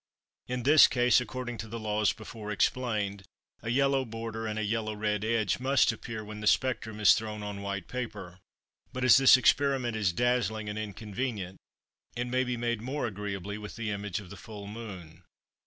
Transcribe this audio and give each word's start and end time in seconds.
In 0.47 0.63
this 0.63 0.87
case, 0.87 1.21
according 1.21 1.59
to 1.59 1.67
the 1.67 1.77
laws 1.79 2.11
before 2.11 2.49
explained, 2.49 3.21
a 3.61 3.69
yellow 3.69 4.03
border 4.03 4.47
and 4.47 4.57
a 4.57 4.63
yellow 4.63 4.95
red 4.95 5.23
edge 5.23 5.59
must 5.59 5.91
appear 5.91 6.25
when 6.25 6.39
the 6.39 6.47
spectrum 6.47 6.99
is 6.99 7.13
thrown 7.13 7.43
on 7.43 7.61
white 7.61 7.87
paper. 7.87 8.39
But 8.91 9.03
as 9.03 9.17
this 9.17 9.37
experiment 9.37 9.95
is 9.95 10.11
dazzling 10.11 10.69
and 10.69 10.79
inconvenient, 10.79 11.59
it 12.15 12.25
may 12.25 12.43
be 12.43 12.57
made 12.57 12.81
more 12.81 13.05
agreeably 13.05 13.59
with 13.59 13.75
the 13.75 13.91
image 13.91 14.19
of 14.19 14.31
the 14.31 14.37
full 14.37 14.65
moon. 14.65 15.23